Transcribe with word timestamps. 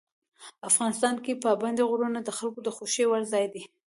افغانستان 0.69 1.15
کې 1.23 1.41
پابندي 1.45 1.83
غرونه 1.89 2.19
د 2.23 2.29
خلکو 2.37 2.59
د 2.63 2.69
خوښې 2.75 3.05
وړ 3.07 3.21
ځای 3.33 3.45
دی. 3.53 3.63